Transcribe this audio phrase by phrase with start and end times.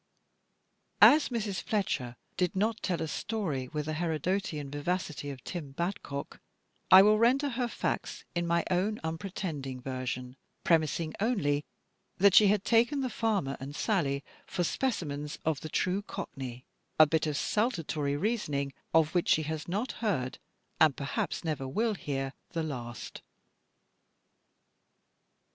[0.99, 1.61] As Mrs.
[1.61, 6.39] Fletcher did not tell a story with the Herodotean vivacity of Tim Badcock,
[6.89, 11.63] I will render her facts in my own unpretending version, premising only
[12.17, 16.65] that she had taken the farmer and Sally for specimens of the true Cockney;
[16.97, 20.39] a bit of saltatory reasoning of which she has not heard
[20.79, 23.21] (and perhaps never will hear) the last.